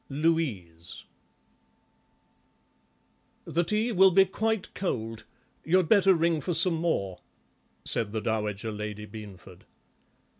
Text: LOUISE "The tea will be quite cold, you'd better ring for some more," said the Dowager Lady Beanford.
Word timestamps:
LOUISE 0.09 1.03
"The 3.45 3.63
tea 3.63 3.91
will 3.91 4.09
be 4.09 4.25
quite 4.25 4.73
cold, 4.73 5.25
you'd 5.63 5.89
better 5.89 6.15
ring 6.15 6.41
for 6.41 6.55
some 6.55 6.73
more," 6.73 7.21
said 7.85 8.11
the 8.11 8.19
Dowager 8.19 8.71
Lady 8.71 9.05
Beanford. 9.05 9.63